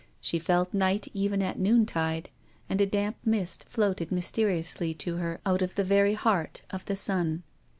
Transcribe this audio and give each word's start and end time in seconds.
She 0.19 0.39
felt 0.39 0.73
night 0.73 1.07
even 1.13 1.43
at 1.43 1.59
noontide, 1.59 2.31
and 2.67 2.81
a 2.81 2.87
damp 2.87 3.17
mist 3.23 3.65
floated 3.69 4.11
mysteriously 4.11 4.95
to 4.95 5.17
her 5.17 5.39
out 5.45 5.61
of 5.61 5.75
the 5.75 5.83
very 5.83 6.15
heart 6.15 6.63
of 6.71 6.83
the 6.85 6.95
sun. 6.95 7.43